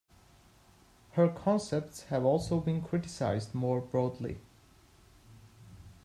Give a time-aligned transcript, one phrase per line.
[1.11, 4.39] Her concepts have also been criticized more broadly.